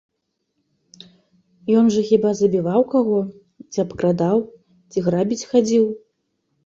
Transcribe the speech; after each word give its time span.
Ён 1.81 1.85
жа 1.95 2.01
хіба 2.09 2.29
забіваў 2.39 2.81
каго, 2.95 3.19
ці 3.71 3.77
абкрадаў, 3.87 4.37
ці 4.93 4.97
грабіць 5.09 5.47
хадзіў? 5.53 5.85